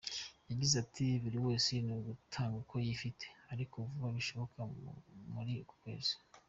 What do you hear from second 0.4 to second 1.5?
Yagize ati :”Buri